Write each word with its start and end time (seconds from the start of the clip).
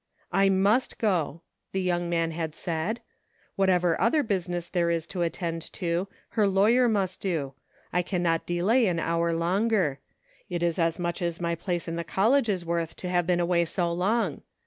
"I 0.31 0.49
must 0.49 0.97
^o^' 0.97 1.41
the 1.73 1.79
young 1.79 2.09
man 2.09 2.31
had 2.31 2.55
said; 2.55 3.01
"what 3.55 3.69
ever 3.69 4.01
other 4.01 4.23
business 4.23 4.67
there 4.67 4.89
is 4.89 5.05
to 5.05 5.21
attend 5.21 5.71
to, 5.73 6.07
her 6.29 6.47
lawyer 6.47 6.89
must 6.89 7.21
do; 7.21 7.53
I 7.93 8.01
can 8.01 8.23
not 8.23 8.47
delay 8.47 8.87
an 8.87 8.97
hour 8.97 9.31
longer; 9.31 9.99
it 10.49 10.63
is 10.63 10.79
as 10.79 10.97
much 10.97 11.21
as 11.21 11.39
my 11.39 11.53
place 11.53 11.87
in 11.87 11.97
the 11.97 12.03
college 12.03 12.49
is 12.49 12.65
worth 12.65 12.95
to 12.95 13.09
have 13.09 13.27
been 13.27 13.39
away 13.39 13.63
so 13.65 13.93
long. 13.93 14.41